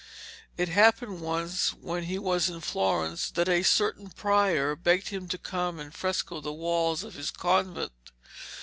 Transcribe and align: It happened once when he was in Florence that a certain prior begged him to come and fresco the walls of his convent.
It 0.57 0.67
happened 0.69 1.21
once 1.21 1.73
when 1.75 2.05
he 2.05 2.17
was 2.17 2.49
in 2.49 2.59
Florence 2.61 3.29
that 3.29 3.47
a 3.47 3.61
certain 3.61 4.09
prior 4.09 4.75
begged 4.75 5.09
him 5.09 5.27
to 5.27 5.37
come 5.37 5.77
and 5.77 5.93
fresco 5.93 6.41
the 6.41 6.51
walls 6.51 7.03
of 7.03 7.13
his 7.13 7.29
convent. 7.29 8.11